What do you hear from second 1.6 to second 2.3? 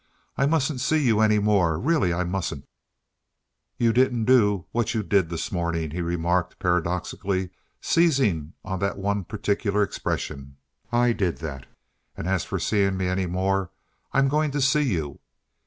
Really I